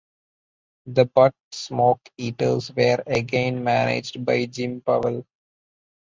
[0.87, 5.27] The Butte Smoke Eaters were again managed by Jim Powell.